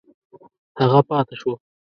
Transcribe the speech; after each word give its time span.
هغه 0.79 1.01
پاته 1.07 1.35
شو. 1.41 1.51